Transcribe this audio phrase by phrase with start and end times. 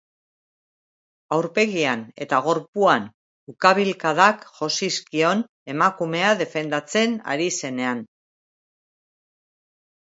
[1.35, 3.05] Aurpegian eta gorpuan
[3.53, 8.07] ukabilkadak jo zizkion emakumea defendatzen ari zenean.